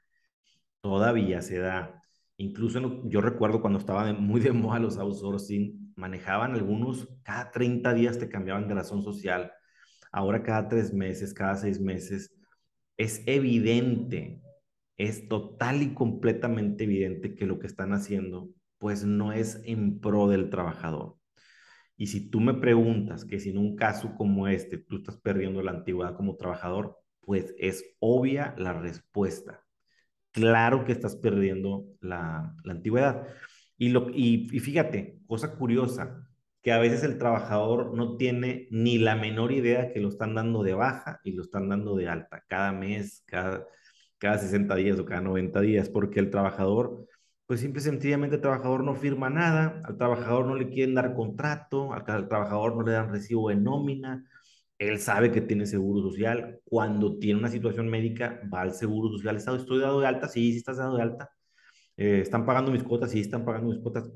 Todavía 0.80 1.42
se 1.42 1.58
da. 1.58 2.02
Incluso 2.36 3.02
yo 3.08 3.20
recuerdo 3.20 3.60
cuando 3.60 3.78
estaba 3.78 4.12
muy 4.12 4.40
de 4.40 4.52
moda 4.52 4.78
los 4.78 4.98
outsourcing, 4.98 5.94
manejaban 5.96 6.52
algunos, 6.54 7.08
cada 7.24 7.50
30 7.50 7.94
días 7.94 8.18
te 8.18 8.28
cambiaban 8.28 8.68
de 8.68 8.74
razón 8.74 9.02
social, 9.02 9.52
ahora 10.12 10.42
cada 10.42 10.68
tres 10.68 10.92
meses, 10.92 11.34
cada 11.34 11.56
seis 11.56 11.80
meses. 11.80 12.34
Es 12.96 13.22
evidente, 13.26 14.42
es 14.98 15.28
total 15.28 15.82
y 15.82 15.94
completamente 15.94 16.84
evidente 16.84 17.34
que 17.34 17.46
lo 17.46 17.58
que 17.58 17.66
están 17.66 17.92
haciendo 17.92 18.50
pues 18.78 19.04
no 19.04 19.32
es 19.32 19.62
en 19.64 20.00
pro 20.00 20.28
del 20.28 20.50
trabajador. 20.50 21.16
Y 21.96 22.08
si 22.08 22.28
tú 22.28 22.40
me 22.40 22.54
preguntas 22.54 23.24
que 23.24 23.38
si 23.38 23.50
en 23.50 23.58
un 23.58 23.76
caso 23.76 24.14
como 24.16 24.48
este 24.48 24.78
tú 24.78 24.96
estás 24.96 25.16
perdiendo 25.18 25.62
la 25.62 25.70
antigüedad 25.70 26.16
como 26.16 26.36
trabajador, 26.36 26.98
pues 27.20 27.54
es 27.58 27.84
obvia 28.00 28.54
la 28.58 28.72
respuesta. 28.72 29.64
Claro 30.32 30.84
que 30.84 30.92
estás 30.92 31.16
perdiendo 31.16 31.86
la, 32.00 32.54
antigüedad. 32.68 33.28
Y, 33.76 33.90
lo, 33.90 34.10
y, 34.10 34.48
fíjate, 34.48 35.20
cosa 35.26 35.56
curiosa, 35.56 36.28
que 36.62 36.72
a 36.72 36.78
veces 36.78 37.04
el 37.04 37.18
trabajador 37.18 37.94
no 37.96 38.16
tiene 38.16 38.66
ni 38.70 38.98
la 38.98 39.16
menor 39.16 39.52
idea 39.52 39.92
que 39.92 40.00
lo 40.00 40.08
están 40.08 40.34
dando 40.34 40.62
de 40.62 40.74
baja 40.74 41.20
y 41.22 41.32
lo 41.32 41.42
están 41.42 41.68
dando 41.68 41.94
de 41.94 42.08
alta 42.08 42.44
cada 42.48 42.72
mes, 42.72 43.22
cada, 43.26 43.66
cada 44.18 44.38
60 44.38 44.74
días 44.76 44.98
o 44.98 45.04
cada 45.04 45.20
90 45.20 45.60
días, 45.60 45.88
porque 45.88 46.20
el 46.20 46.30
trabajador 46.30 47.06
pues 47.46 47.60
simple 47.60 47.80
y 47.80 47.84
sencillamente 47.84 48.36
el 48.36 48.42
trabajador 48.42 48.84
no 48.84 48.94
firma 48.94 49.30
nada, 49.30 49.82
al 49.84 49.96
trabajador 49.98 50.46
no 50.46 50.54
le 50.54 50.68
quieren 50.68 50.94
dar 50.94 51.14
contrato, 51.14 51.92
al, 51.92 52.04
trabajador 52.28 52.76
no 52.76 52.82
le 52.82 52.92
dan 52.92 53.10
recibo 53.10 53.50
de 53.50 53.56
nómina, 53.56 54.24
él 54.78 54.98
sabe 54.98 55.30
que 55.30 55.40
tiene 55.40 55.66
seguro 55.66 56.02
social, 56.10 56.60
cuando 56.64 57.18
tiene 57.18 57.38
una 57.40 57.50
situación 57.50 57.88
médica 57.88 58.40
va 58.52 58.62
al 58.62 58.74
seguro 58.74 59.10
social, 59.10 59.36
estoy 59.36 59.80
dado 59.80 60.00
de 60.00 60.06
alta, 60.06 60.28
sí, 60.28 60.52
sí 60.52 60.58
estás 60.58 60.78
dado 60.78 60.96
de 60.96 61.02
alta, 61.02 61.30
eh, 61.96 62.20
están 62.22 62.46
pagando 62.46 62.72
mis 62.72 62.82
cuotas, 62.82 63.10
sí, 63.10 63.20
están 63.20 63.44
pagando 63.44 63.70
mis 63.70 63.80
cuotas, 63.82 64.10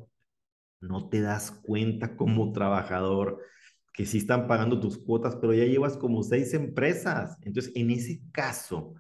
no 0.80 1.08
te 1.08 1.20
das 1.20 1.50
cuenta 1.50 2.16
como 2.16 2.52
trabajador 2.52 3.40
que 3.99 4.06
sí 4.06 4.18
están 4.18 4.47
pagando 4.47 4.80
tus 4.80 4.97
cuotas, 4.99 5.37
pero 5.37 5.52
ya 5.54 5.64
llevas 5.64 5.97
como 5.97 6.23
seis 6.23 6.54
empresas. 6.54 7.37
Entonces, 7.42 7.73
en 7.75 7.90
ese 7.90 8.20
caso, 8.30 8.94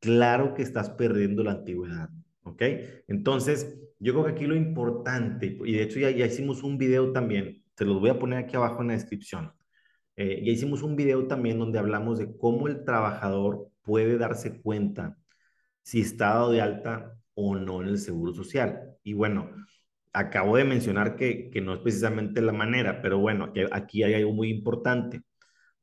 claro 0.00 0.52
que 0.54 0.62
estás 0.62 0.90
perdiendo 0.90 1.42
la 1.42 1.52
antigüedad. 1.52 2.10
¿Ok? 2.44 2.62
Entonces, 3.08 3.78
yo 3.98 4.12
creo 4.12 4.26
que 4.26 4.32
aquí 4.32 4.46
lo 4.46 4.54
importante, 4.54 5.58
y 5.64 5.72
de 5.72 5.82
hecho 5.82 5.98
ya, 5.98 6.10
hicimos 6.10 6.62
un 6.62 6.78
video 6.78 7.12
también, 7.12 7.64
te 7.74 7.84
los 7.84 8.00
voy 8.00 8.10
a 8.10 8.18
poner 8.18 8.38
aquí 8.38 8.56
abajo 8.56 8.82
en 8.82 8.88
la 8.88 8.94
descripción. 8.94 9.52
Eh, 10.16 10.42
ya 10.44 10.52
hicimos 10.52 10.82
un 10.82 10.94
video 10.94 11.26
también 11.26 11.58
donde 11.58 11.78
hablamos 11.78 12.18
de 12.18 12.36
cómo 12.36 12.68
el 12.68 12.84
trabajador 12.84 13.68
puede 13.82 14.16
darse 14.18 14.60
cuenta 14.60 15.18
si 15.82 16.00
está 16.00 16.34
dado 16.34 16.52
de 16.52 16.60
alta 16.60 17.18
o 17.34 17.56
no 17.56 17.82
en 17.82 17.88
el 17.88 17.98
seguro 17.98 18.32
social. 18.32 18.96
Y 19.02 19.14
bueno, 19.14 19.50
acabo 20.12 20.56
de 20.56 20.64
mencionar 20.64 21.16
que, 21.16 21.50
que 21.50 21.60
no 21.60 21.74
es 21.74 21.80
precisamente 21.80 22.40
la 22.42 22.52
manera, 22.52 23.02
pero 23.02 23.18
bueno, 23.18 23.52
aquí 23.72 24.02
hay 24.02 24.14
algo 24.14 24.32
muy 24.32 24.50
importante, 24.50 25.22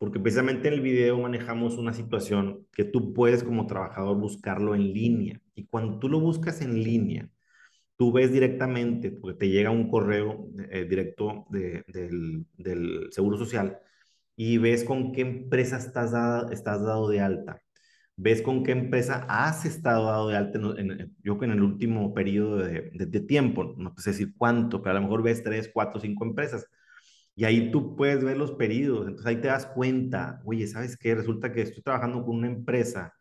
porque 0.01 0.19
precisamente 0.19 0.67
en 0.67 0.73
el 0.73 0.81
video 0.81 1.19
manejamos 1.19 1.77
una 1.77 1.93
situación 1.93 2.65
que 2.73 2.85
tú 2.85 3.13
puedes 3.13 3.43
como 3.43 3.67
trabajador 3.67 4.17
buscarlo 4.17 4.73
en 4.73 4.93
línea. 4.93 5.39
Y 5.53 5.67
cuando 5.67 5.99
tú 5.99 6.09
lo 6.09 6.19
buscas 6.19 6.61
en 6.61 6.81
línea, 6.83 7.29
tú 7.97 8.11
ves 8.11 8.31
directamente, 8.33 9.11
porque 9.11 9.37
te 9.39 9.49
llega 9.49 9.69
un 9.69 9.89
correo 9.91 10.49
eh, 10.71 10.85
directo 10.89 11.45
del, 11.51 12.47
del, 12.57 13.09
Seguro 13.11 13.37
Social, 13.37 13.79
y 14.35 14.57
ves 14.57 14.83
con 14.83 15.11
qué 15.13 15.21
empresa 15.21 15.77
estás, 15.77 16.13
estás 16.51 16.83
dado 16.83 17.07
de 17.09 17.21
alta 17.21 17.61
ves 18.15 18.41
con 18.41 18.63
qué 18.63 18.71
empresa 18.71 19.25
has 19.29 19.65
estado 19.65 20.07
dado 20.07 20.29
de 20.29 20.37
alta, 20.37 20.59
en, 20.77 21.15
yo 21.23 21.39
que 21.39 21.45
en 21.45 21.51
el 21.51 21.63
último 21.63 22.13
periodo 22.13 22.57
de, 22.57 22.91
de, 22.93 23.21
tiempo, 23.21 23.75
no 23.77 23.93
sé 23.97 24.11
decir 24.11 24.33
cuánto, 24.37 24.81
pero 24.81 24.91
a 24.91 24.99
lo 24.99 25.03
mejor 25.03 25.23
ves 25.23 25.43
tres, 25.43 25.69
cuatro, 25.73 25.99
cinco 26.01 26.25
empresas. 26.25 26.67
Y 27.35 27.45
ahí 27.45 27.71
tú 27.71 27.95
puedes 27.95 28.23
ver 28.23 28.37
los 28.37 28.51
pedidos, 28.53 29.07
entonces 29.07 29.25
ahí 29.25 29.37
te 29.37 29.47
das 29.47 29.65
cuenta, 29.67 30.41
oye, 30.45 30.67
¿sabes 30.67 30.97
qué? 30.97 31.15
Resulta 31.15 31.51
que 31.51 31.61
estoy 31.61 31.81
trabajando 31.83 32.23
con 32.25 32.37
una 32.37 32.47
empresa 32.47 33.13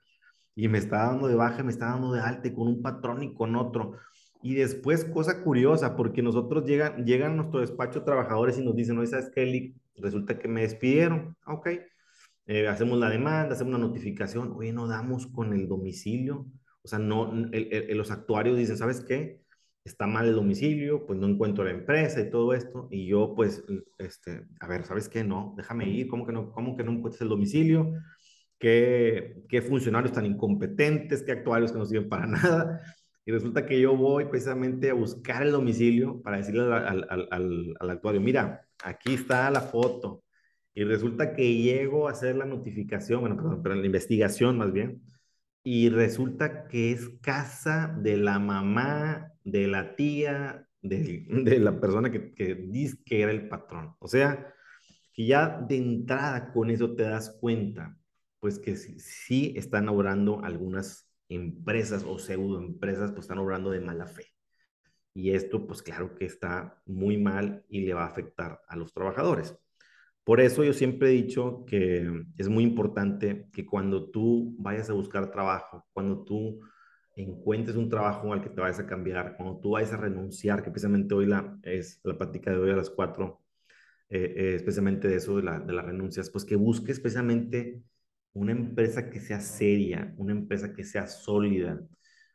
y 0.55 0.69
me 0.69 0.79
está 0.79 1.07
dando 1.07 1.29
de 1.29 1.37
baja, 1.37 1.63
me 1.63 1.71
está 1.71 1.87
dando 1.87 2.13
de 2.13 2.21
alta 2.21 2.53
con 2.53 2.69
un 2.69 2.83
patrón 2.83 3.23
y 3.23 3.35
con 3.35 3.57
otro. 3.57 3.97
Y 4.43 4.55
después, 4.55 5.05
cosa 5.05 5.43
curiosa, 5.43 5.97
porque 5.97 6.23
nosotros 6.23 6.65
llegan, 6.65 7.05
llegan 7.05 7.33
a 7.33 7.35
nuestro 7.37 7.61
despacho 7.61 8.05
trabajadores 8.05 8.59
y 8.59 8.65
nos 8.65 8.75
dicen, 8.77 8.99
oye, 8.99 9.09
¿sabes 9.09 9.31
qué? 9.35 9.75
Resulta 9.97 10.39
que 10.39 10.49
me 10.49 10.63
despidieron. 10.63 11.37
Ok, 11.47 11.69
eh, 12.47 12.69
hacemos 12.69 12.99
la 12.99 13.11
demanda, 13.11 13.55
hacemos 13.55 13.75
una 13.75 13.87
notificación, 13.87 14.53
oye, 14.57 14.73
no 14.73 14.89
damos 14.89 15.27
con 15.29 15.53
el 15.53 15.69
domicilio, 15.69 16.47
o 16.83 16.89
sea, 16.89 16.99
no, 16.99 17.33
los 17.33 18.11
actuarios 18.11 18.57
dicen, 18.57 18.77
¿sabes 18.77 19.05
qué? 19.07 19.40
Está 19.85 20.07
mal 20.07 20.29
el 20.29 20.35
domicilio, 20.35 21.07
pues 21.07 21.19
no 21.19 21.27
encuentro 21.27 21.65
la 21.65 21.71
empresa 21.71 22.21
y 22.21 22.31
todo 22.31 22.53
esto, 22.55 22.87
y 22.91 23.07
yo 23.07 23.35
pues, 23.35 23.65
este, 23.99 24.47
a 24.61 24.69
ver, 24.69 24.85
¿sabes 24.85 25.09
qué? 25.09 25.25
No, 25.25 25.55
déjame 25.57 25.89
ir, 25.89 26.07
¿cómo 26.09 26.27
que 26.27 26.33
no, 26.33 26.53
cómo 26.53 26.77
que 26.77 26.85
no 26.85 26.93
encuentras 26.93 27.23
el 27.23 27.29
domicilio? 27.31 27.93
¿Qué, 28.59 29.43
qué 29.49 29.63
funcionarios 29.63 30.13
tan 30.13 30.27
incompetentes, 30.27 31.23
qué 31.23 31.33
actuarios 31.33 31.73
que 31.73 31.79
no 31.79 31.87
sirven 31.87 32.09
para 32.09 32.27
nada? 32.27 32.83
Y 33.25 33.33
resulta 33.33 33.65
que 33.67 33.81
yo 33.81 33.97
voy 33.97 34.27
precisamente 34.27 34.91
a 34.91 34.95
buscar 34.95 35.43
el 35.43 35.53
domicilio 35.53 36.21
para 36.23 36.39
decirle 36.39 36.63
al, 36.63 37.07
al, 37.09 37.29
al, 37.31 37.75
al 37.81 37.91
actuario, 37.91 38.21
mira, 38.21 38.67
aquí 38.83 39.15
está 39.15 39.51
la 39.51 39.61
foto, 39.63 40.25
y 40.75 40.85
resulta 40.85 41.35
que 41.35 41.55
llego 41.57 42.09
a 42.09 42.13
hacer 42.13 42.37
la 42.37 42.45
notificación, 42.45 43.21
bueno, 43.21 43.37
perdón, 43.37 43.63
pero 43.63 43.75
la 43.75 43.87
investigación 43.87 44.59
más 44.59 44.73
bien, 44.73 45.03
y 45.63 45.89
resulta 45.91 46.67
que 46.69 46.93
es 46.93 47.09
casa 47.21 47.95
de 47.99 48.17
la 48.17 48.39
mamá, 48.39 49.30
de 49.51 49.67
la 49.67 49.97
tía, 49.97 50.67
de, 50.83 51.59
la 51.61 51.81
persona 51.81 52.11
que, 52.11 52.33
que 52.35 52.55
dice 52.55 52.99
que 53.05 53.23
era 53.23 53.33
el 53.33 53.49
patrón. 53.49 53.95
O 53.99 54.09
sea, 54.09 54.55
que 55.13 55.27
ya 55.27 55.61
de 55.61 55.77
entrada 55.77 56.53
con 56.53 56.71
eso 56.71 56.95
te 56.95 57.05
das 57.05 57.37
cuenta, 57.41 57.97
pues 58.41 58.59
que 58.59 58.77
sí, 58.77 58.99
sí 58.99 59.55
están 59.57 59.89
obrando 59.89 60.43
algunas 60.45 61.11
empresas 61.29 62.05
o 62.05 62.19
pseudo 62.19 62.59
empresas, 62.59 63.13
pues 63.13 63.25
están 63.25 63.39
obrando 63.39 63.71
de 63.71 63.81
mala 63.81 64.07
fe. 64.07 64.27
Y 65.15 65.33
esto, 65.33 65.67
pues 65.67 65.83
claro 65.83 66.15
que 66.15 66.25
está 66.25 66.81
muy 66.87 67.17
mal 67.19 67.65
y 67.69 67.81
le 67.83 67.95
va 67.95 68.05
a 68.05 68.09
afectar 68.09 68.61
a 68.69 68.77
los 68.77 68.93
trabajadores. 68.93 69.57
Por 70.25 70.41
eso 70.41 70.63
yo 70.65 70.73
siempre 70.73 71.09
he 71.09 71.13
dicho 71.13 71.65
que 71.67 72.25
es 72.39 72.49
muy 72.49 72.63
importante 72.65 73.49
que 73.53 73.67
cuando 73.67 74.11
tú 74.11 74.55
vayas 74.59 74.89
a 74.91 74.93
buscar 74.93 75.31
trabajo, 75.31 75.87
cuando 75.93 76.25
tú 76.25 76.61
encuentres 77.17 77.77
un 77.77 77.89
trabajo 77.89 78.33
al 78.33 78.43
que 78.43 78.51
te 78.51 78.61
vayas 78.61 78.81
a 78.81 78.87
cambiar, 78.87 79.37
cuando 79.37 79.61
tú 79.61 79.71
vayas 79.73 79.93
a 79.93 79.97
renunciar, 79.97 80.63
que 80.63 80.71
precisamente 80.71 81.15
hoy 81.15 81.27
la, 81.27 81.59
es 81.63 82.01
la 82.05 82.17
práctica 82.17 82.51
de 82.51 82.59
hoy 82.59 82.71
a 82.71 82.77
las 82.77 82.91
cuatro, 82.91 83.43
eh, 84.09 84.35
eh, 84.37 84.55
especialmente 84.57 85.09
de 85.09 85.17
eso, 85.17 85.37
de, 85.37 85.43
la, 85.45 85.61
de 85.61 85.73
las 85.73 85.85
renuncias, 85.85 86.31
pues 86.31 86.45
que 86.45 86.57
busques 86.57 86.97
especialmente 86.97 87.83
una 88.33 88.53
empresa 88.53 89.11
que 89.11 89.21
sea 89.21 89.41
seria, 89.41 90.15
una 90.17 90.33
empresa 90.33 90.73
que 90.73 90.85
sea 90.85 91.07
sólida, 91.07 91.81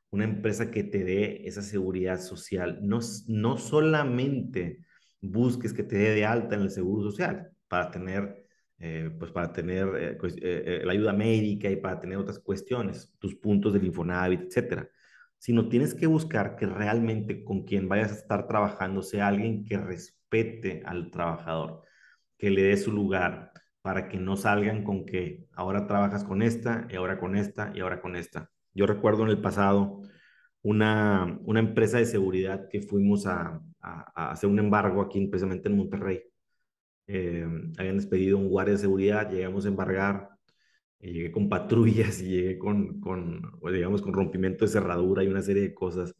una 0.10 0.26
empresa 0.26 0.72
que 0.72 0.84
te 0.84 1.04
dé 1.04 1.48
esa 1.48 1.62
seguridad 1.62 2.20
social. 2.20 2.80
No, 2.82 3.00
no 3.28 3.58
solamente 3.58 4.86
busques 5.22 5.74
que 5.74 5.84
te 5.84 5.98
dé 5.98 6.12
de 6.12 6.26
alta 6.26 6.56
en 6.56 6.62
el 6.62 6.72
seguro 6.72 7.04
social, 7.04 7.52
para 7.68 7.92
tener, 7.92 8.45
eh, 8.80 9.10
pues 9.18 9.32
para 9.32 9.54
tener 9.54 9.88
eh, 9.98 10.18
eh, 10.42 10.82
la 10.84 10.92
ayuda 10.92 11.14
médica 11.14 11.70
y 11.70 11.78
para 11.78 12.00
tener 12.00 12.18
otras 12.18 12.40
cuestiones, 12.40 13.14
tus 13.20 13.36
puntos 13.36 13.74
del 13.74 13.86
Infonavit, 13.86 14.42
etcétera. 14.42 14.90
Sino 15.38 15.70
tienes 15.70 15.94
que 15.94 16.08
buscar 16.08 16.56
que 16.56 16.66
realmente 16.66 17.44
con 17.44 17.64
quien 17.66 17.88
vayas 17.88 18.12
a 18.12 18.16
estar 18.16 18.48
trabajando 18.48 19.02
sea 19.02 19.28
alguien 19.28 19.64
que 19.66 19.78
respete 19.78 20.82
al 20.86 21.12
trabajador, 21.12 21.84
que 22.38 22.50
le 22.50 22.64
dé 22.64 22.78
su 22.78 22.92
lugar, 22.92 23.52
para 23.82 24.10
que 24.10 24.18
no 24.18 24.36
salgan 24.36 24.84
con 24.84 25.06
que 25.06 25.46
ahora 25.54 25.86
trabajas 25.88 26.24
con 26.24 26.42
esta 26.42 26.88
y 26.90 26.96
ahora 26.96 27.20
con 27.20 27.36
esta 27.36 27.72
y 27.76 27.82
ahora 27.82 28.02
con 28.02 28.16
esta. 28.16 28.50
Yo 28.74 28.88
recuerdo 28.88 29.24
en 29.24 29.30
el 29.30 29.42
pasado 29.42 30.02
una, 30.64 31.40
una 31.44 31.60
empresa 31.60 32.00
de 32.00 32.06
seguridad 32.06 32.68
que 32.70 32.82
fuimos 32.82 33.28
a, 33.28 33.62
a, 33.82 34.12
a 34.16 34.32
hacer 34.32 34.50
un 34.50 34.60
embargo 34.60 35.02
aquí 35.02 35.28
precisamente 35.28 35.70
en 35.70 35.78
Monterrey 35.78 36.24
eh, 37.08 37.48
habían 37.78 37.98
despedido 37.98 38.38
un 38.38 38.50
guardia 38.50 38.74
de 38.74 38.80
seguridad, 38.80 39.30
llegamos 39.30 39.66
a 39.66 39.70
embargar, 39.70 40.30
eh, 41.00 41.12
llegué 41.12 41.32
con 41.32 41.50
patrullas 41.50 42.22
y 42.22 42.30
llegué 42.30 42.58
con, 42.58 43.00
con, 43.00 43.42
digamos, 43.72 44.02
con 44.02 44.14
rompimiento 44.14 44.66
de 44.66 44.72
cerradura 44.72 45.24
y 45.24 45.28
una 45.28 45.42
serie 45.42 45.64
de 45.64 45.74
cosas. 45.74 46.16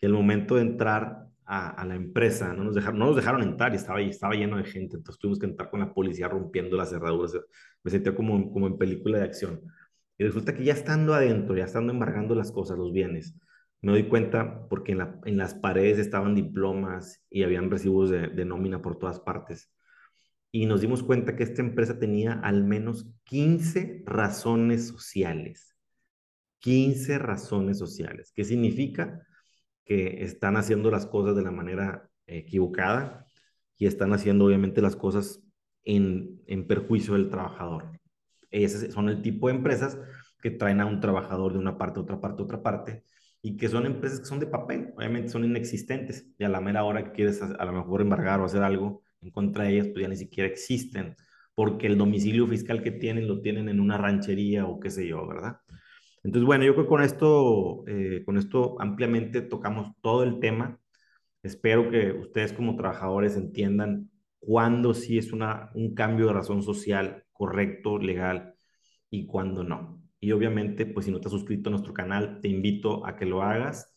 Y 0.00 0.06
el 0.06 0.12
momento 0.12 0.56
de 0.56 0.62
entrar 0.62 1.26
a, 1.44 1.70
a, 1.70 1.84
la 1.86 1.94
empresa, 1.94 2.52
no 2.54 2.64
nos, 2.64 2.74
dejaron, 2.74 2.98
no 2.98 3.06
nos 3.06 3.16
dejaron 3.16 3.42
entrar 3.42 3.72
y 3.72 3.76
estaba, 3.76 4.00
estaba 4.00 4.34
lleno 4.34 4.56
de 4.56 4.64
gente, 4.64 4.96
entonces 4.96 5.20
tuvimos 5.20 5.38
que 5.38 5.46
entrar 5.46 5.70
con 5.70 5.80
la 5.80 5.92
policía 5.94 6.28
rompiendo 6.28 6.76
las 6.76 6.90
cerraduras. 6.90 7.32
Me 7.84 7.90
sentía 7.90 8.14
como, 8.14 8.52
como 8.52 8.66
en 8.66 8.78
película 8.78 9.18
de 9.18 9.24
acción. 9.24 9.60
Y 10.18 10.24
resulta 10.24 10.54
que 10.54 10.64
ya 10.64 10.72
estando 10.74 11.14
adentro, 11.14 11.56
ya 11.56 11.64
estando 11.64 11.92
embargando 11.92 12.34
las 12.34 12.52
cosas, 12.52 12.78
los 12.78 12.92
bienes, 12.92 13.34
me 13.80 13.92
doy 13.92 14.04
cuenta 14.08 14.68
porque 14.68 14.92
en, 14.92 14.98
la, 14.98 15.20
en 15.24 15.36
las 15.36 15.54
paredes 15.54 15.98
estaban 15.98 16.34
diplomas 16.34 17.24
y 17.30 17.42
habían 17.42 17.70
recibos 17.70 18.10
de, 18.10 18.28
de 18.28 18.44
nómina 18.44 18.80
por 18.80 18.98
todas 18.98 19.20
partes 19.20 19.70
y 20.52 20.66
nos 20.66 20.82
dimos 20.82 21.02
cuenta 21.02 21.34
que 21.34 21.42
esta 21.42 21.62
empresa 21.62 21.98
tenía 21.98 22.34
al 22.34 22.62
menos 22.62 23.10
15 23.24 24.04
razones 24.06 24.86
sociales. 24.86 25.74
15 26.58 27.18
razones 27.18 27.78
sociales. 27.78 28.32
¿Qué 28.34 28.44
significa? 28.44 29.26
Que 29.84 30.22
están 30.22 30.56
haciendo 30.56 30.90
las 30.90 31.06
cosas 31.06 31.34
de 31.34 31.42
la 31.42 31.50
manera 31.50 32.10
equivocada 32.26 33.26
y 33.78 33.86
están 33.86 34.12
haciendo 34.12 34.44
obviamente 34.44 34.82
las 34.82 34.94
cosas 34.94 35.40
en, 35.84 36.42
en 36.46 36.66
perjuicio 36.66 37.14
del 37.14 37.30
trabajador. 37.30 37.98
Esos 38.50 38.92
son 38.92 39.08
el 39.08 39.22
tipo 39.22 39.48
de 39.48 39.54
empresas 39.54 39.98
que 40.42 40.50
traen 40.50 40.82
a 40.82 40.86
un 40.86 41.00
trabajador 41.00 41.54
de 41.54 41.58
una 41.58 41.78
parte 41.78 41.98
otra 41.98 42.20
parte 42.20 42.42
otra 42.42 42.62
parte 42.62 43.04
y 43.40 43.56
que 43.56 43.68
son 43.68 43.86
empresas 43.86 44.20
que 44.20 44.26
son 44.26 44.38
de 44.38 44.46
papel, 44.46 44.92
obviamente 44.96 45.30
son 45.30 45.44
inexistentes 45.44 46.26
y 46.38 46.44
a 46.44 46.48
la 46.48 46.60
mera 46.60 46.84
hora 46.84 47.02
que 47.04 47.12
quieres 47.12 47.40
a 47.42 47.64
lo 47.64 47.72
mejor 47.72 48.02
embargar 48.02 48.40
o 48.40 48.44
hacer 48.44 48.62
algo, 48.62 49.02
en 49.22 49.30
contra 49.30 49.64
de 49.64 49.74
ellas, 49.74 49.88
pues 49.88 50.02
ya 50.02 50.08
ni 50.08 50.16
siquiera 50.16 50.48
existen, 50.50 51.16
porque 51.54 51.86
el 51.86 51.98
domicilio 51.98 52.46
fiscal 52.46 52.82
que 52.82 52.92
tienen 52.92 53.28
lo 53.28 53.40
tienen 53.40 53.68
en 53.68 53.80
una 53.80 53.98
ranchería 53.98 54.66
o 54.66 54.80
qué 54.80 54.90
sé 54.90 55.06
yo, 55.06 55.26
¿verdad? 55.26 55.58
Entonces, 56.24 56.46
bueno, 56.46 56.64
yo 56.64 56.74
creo 56.74 56.84
que 56.84 56.88
con 56.90 57.02
esto, 57.02 57.84
eh, 57.86 58.22
con 58.24 58.36
esto 58.38 58.76
ampliamente 58.80 59.42
tocamos 59.42 59.92
todo 60.02 60.22
el 60.24 60.40
tema. 60.40 60.78
Espero 61.42 61.90
que 61.90 62.12
ustedes 62.12 62.52
como 62.52 62.76
trabajadores 62.76 63.36
entiendan 63.36 64.10
cuándo 64.38 64.94
sí 64.94 65.18
es 65.18 65.32
una, 65.32 65.70
un 65.74 65.94
cambio 65.94 66.26
de 66.28 66.34
razón 66.34 66.62
social 66.62 67.24
correcto, 67.32 67.98
legal, 67.98 68.54
y 69.12 69.26
cuándo 69.26 69.62
no. 69.62 70.02
Y 70.18 70.32
obviamente, 70.32 70.86
pues 70.86 71.06
si 71.06 71.12
no 71.12 71.20
te 71.20 71.28
has 71.28 71.32
suscrito 71.32 71.68
a 71.68 71.72
nuestro 71.72 71.92
canal, 71.92 72.40
te 72.40 72.48
invito 72.48 73.06
a 73.06 73.16
que 73.16 73.26
lo 73.26 73.42
hagas 73.42 73.91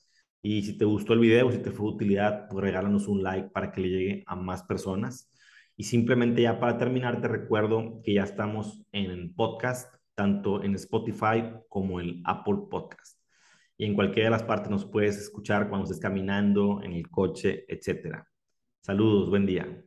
Y 0.48 0.62
si 0.62 0.78
te 0.78 0.86
gustó 0.86 1.14
el 1.14 1.22
video, 1.22 1.52
si 1.52 1.58
te 1.58 1.72
fue 1.72 1.88
de 1.88 1.96
utilidad, 1.96 2.48
pues 2.48 2.64
regálanos 2.64 3.08
un 3.08 3.24
like 3.24 3.50
para 3.50 3.72
que 3.72 3.82
le 3.82 3.90
llegue 3.90 4.24
a 4.28 4.36
más 4.36 4.62
personas. 4.62 5.32
Y 5.76 5.86
simplemente 5.86 6.44
ya 6.44 6.60
para 6.60 6.78
terminar, 6.78 7.20
te 7.20 7.28
recuerdo 7.28 8.00
que 8.04 8.14
ya 8.14 8.26
estamos 8.26 8.86
en 8.92 9.34
podcast, 9.34 9.92
tanto 10.14 10.64
en 10.64 10.76
Spotify 10.76 11.52
como 11.68 12.00
en 12.00 12.22
Apple 12.26 12.68
Podcast. 12.70 13.20
Y 13.76 13.86
en 13.86 13.96
cualquiera 13.96 14.28
de 14.28 14.34
las 14.34 14.44
partes 14.44 14.70
nos 14.70 14.86
puedes 14.86 15.18
escuchar 15.18 15.68
cuando 15.68 15.86
estés 15.86 16.00
caminando, 16.00 16.80
en 16.84 16.94
el 16.94 17.10
coche, 17.10 17.66
etcétera. 17.68 18.30
Saludos, 18.82 19.32
buen 19.32 19.48
día. 19.48 19.84